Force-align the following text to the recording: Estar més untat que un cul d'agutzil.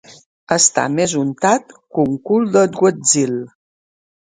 Estar 0.53 0.85
més 0.99 1.13
untat 1.19 1.77
que 1.77 2.07
un 2.07 2.17
cul 2.31 2.51
d'agutzil. 2.57 3.39